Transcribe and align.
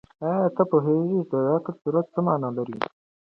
آیا 0.27 0.47
ته 0.55 0.63
پوهېږې 0.71 1.19
چې 1.29 1.29
د 1.31 1.33
علق 1.49 1.65
سورت 1.81 2.05
څه 2.13 2.19
مانا 2.25 2.49
لري؟ 2.57 2.77